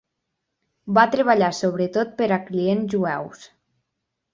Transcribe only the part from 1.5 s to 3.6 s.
sobretot per a clients jueus.